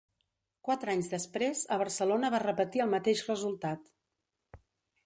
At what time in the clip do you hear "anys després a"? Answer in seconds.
0.93-1.77